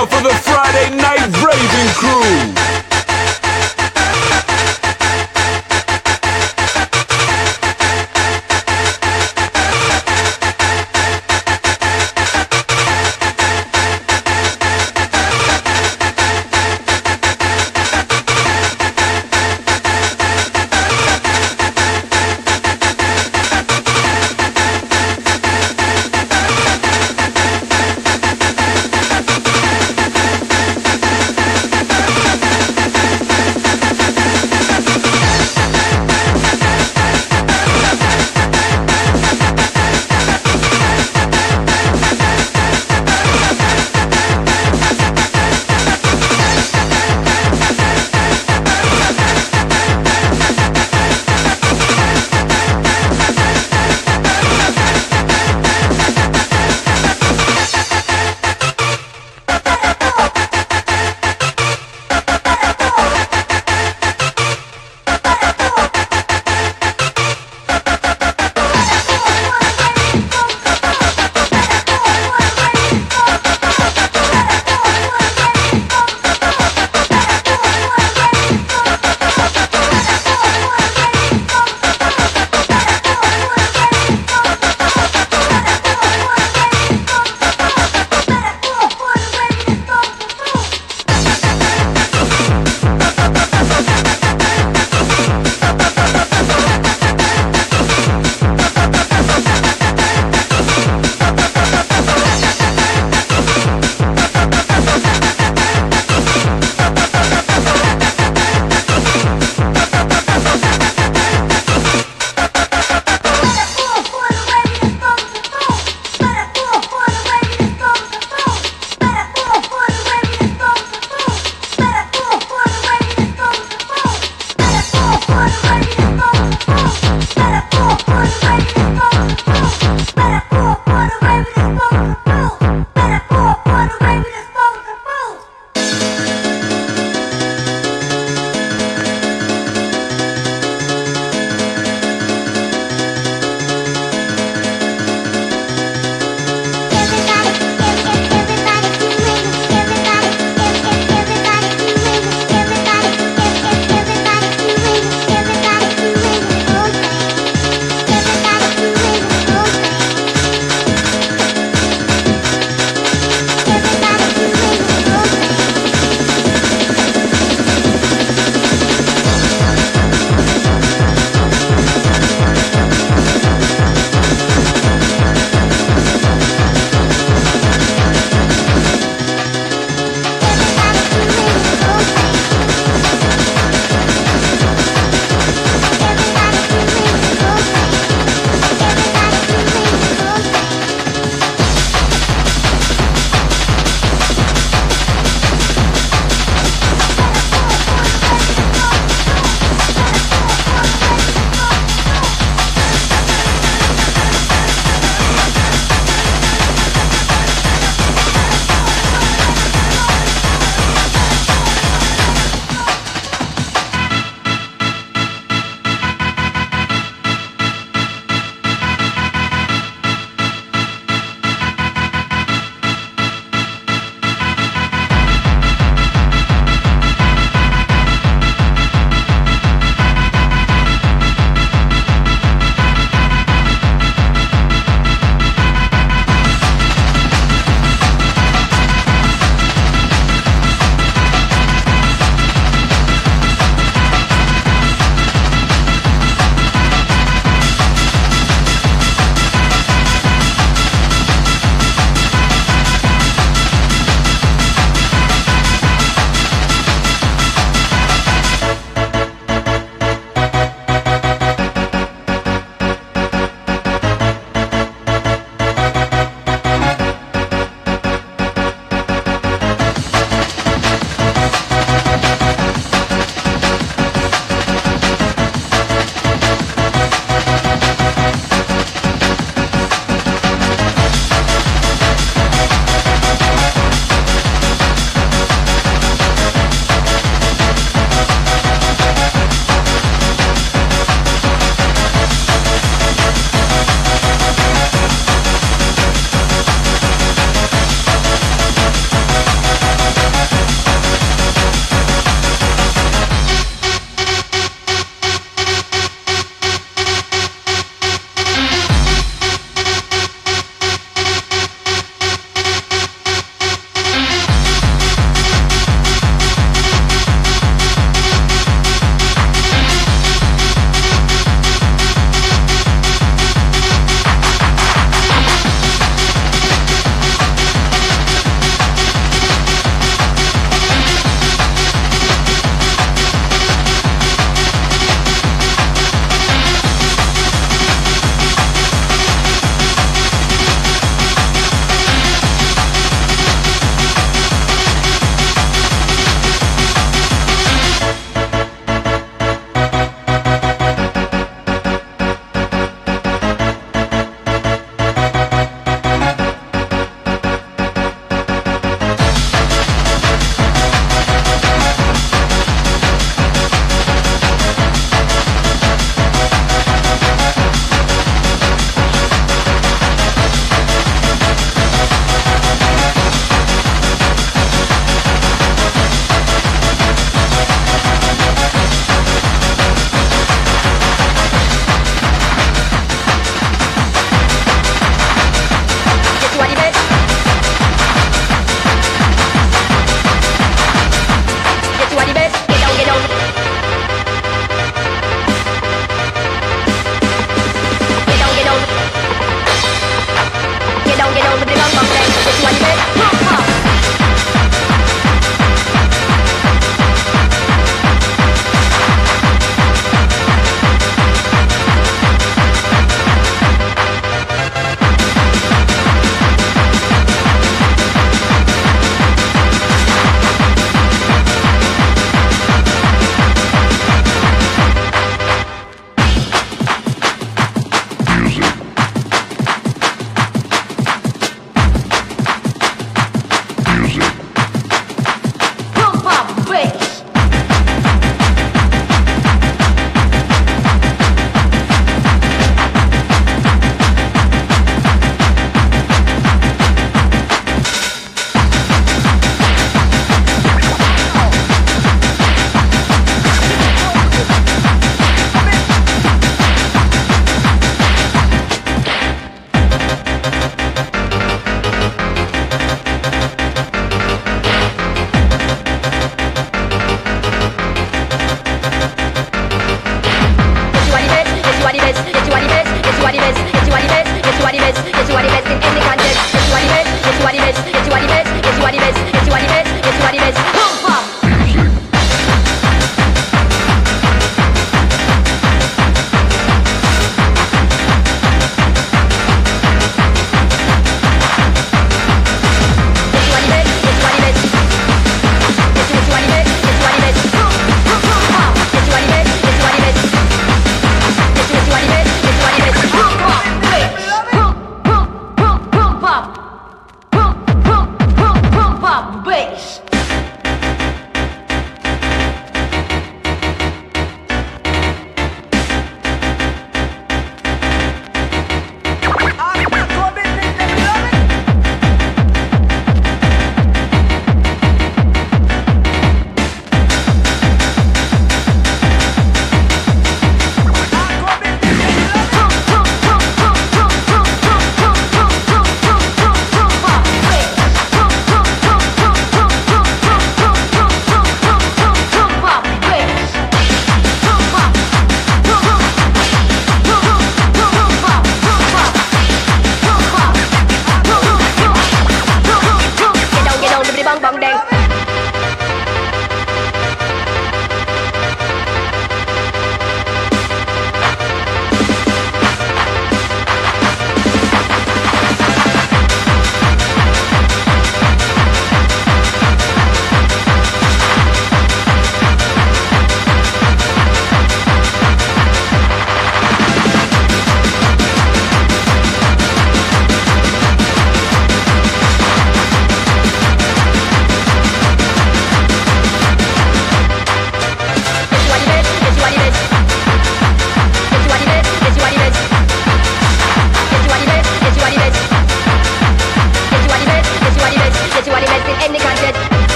[0.00, 2.69] out for the Friday night raving crew.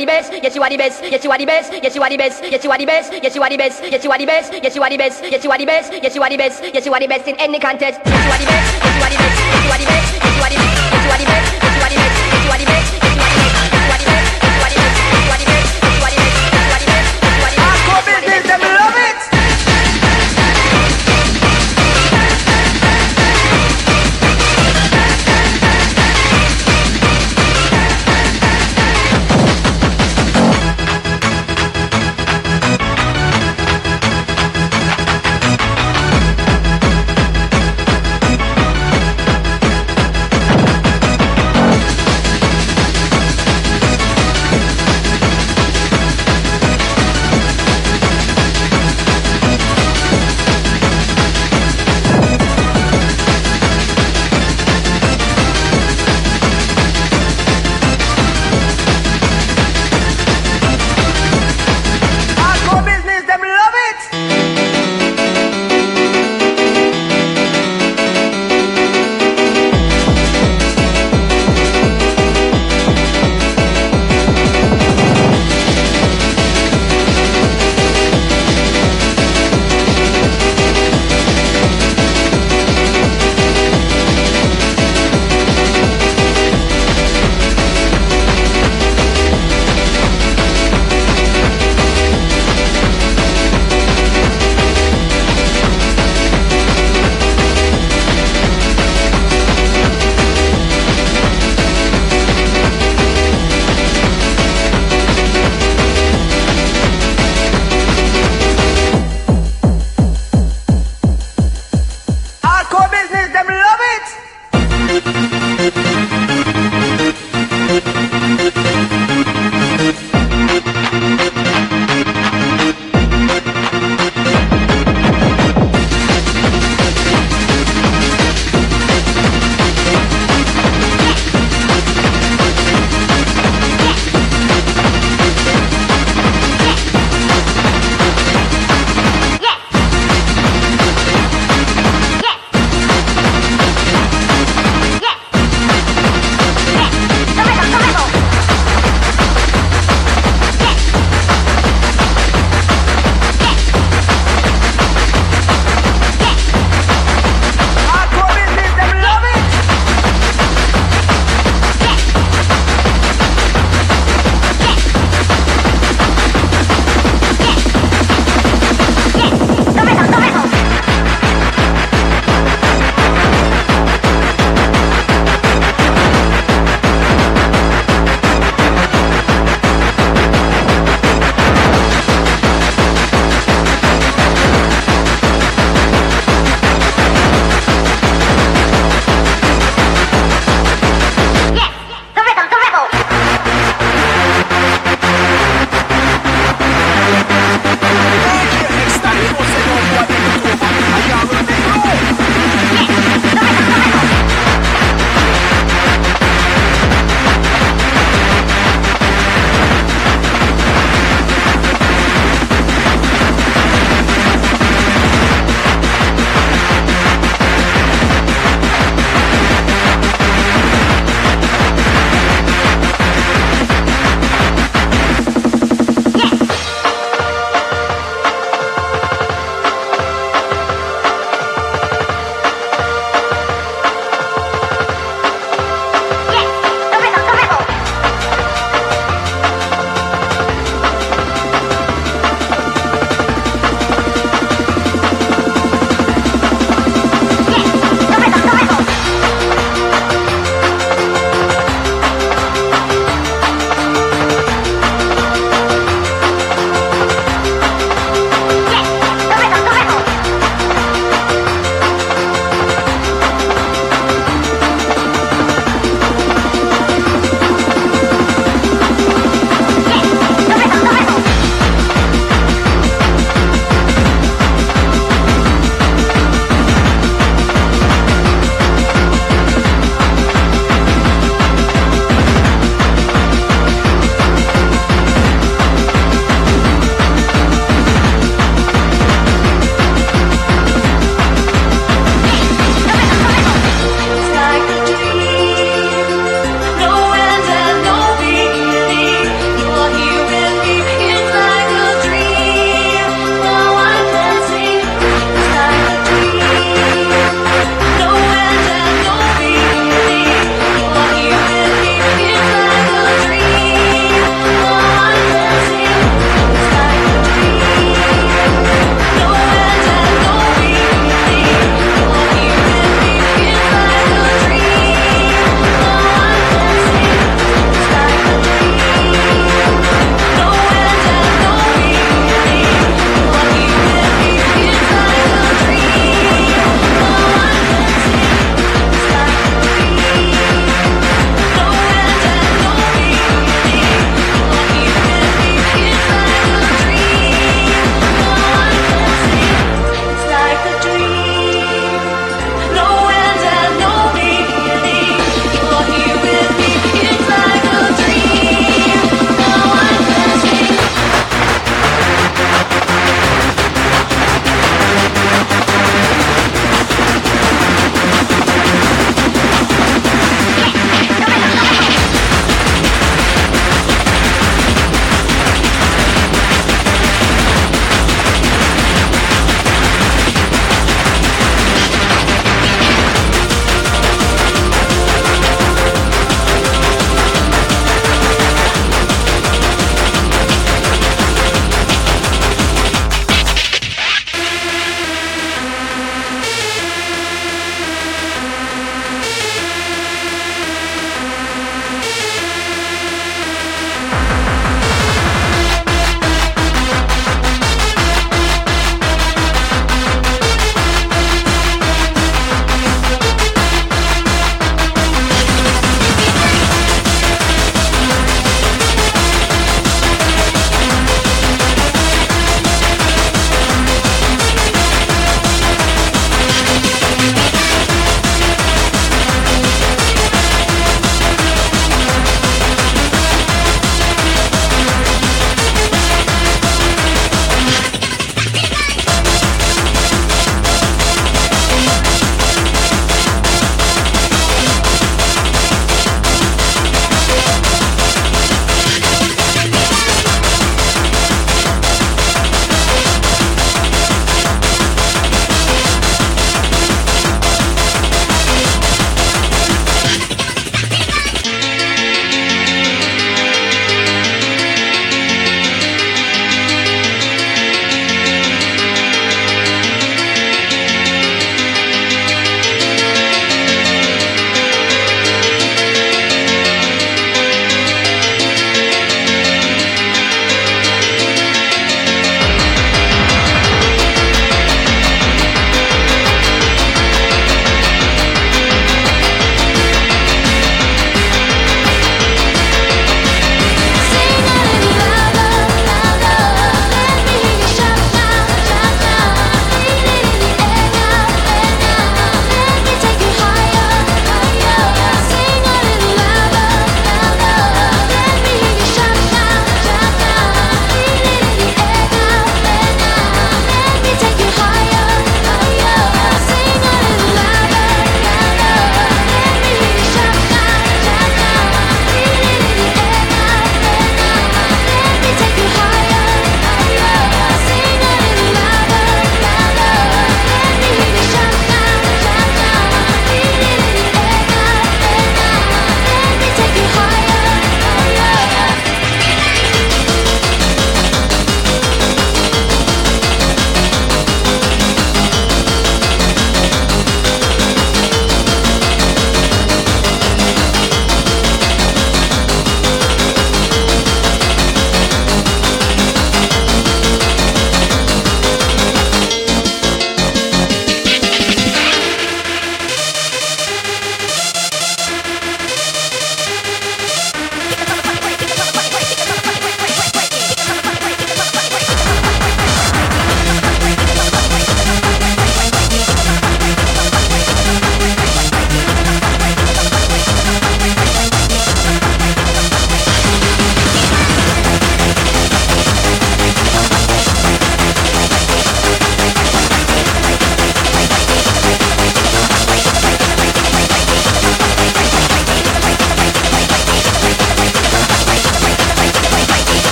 [0.00, 2.08] the best, yes you are the best, yes you are the best, yes you are
[2.08, 4.18] the best, yes you are the best, yes you are the best, yes you are
[4.18, 6.30] the best, yes you are the best, yes you are the best, yes you are
[6.30, 8.00] the best, yes you are the best in any contest.
[8.06, 10.14] Yes you are the best, yes you are the best, yes you are the best,
[10.14, 12.16] yes you are the best, yes you are the best, yes you are the best,
[12.30, 12.99] yes you are the best, the best.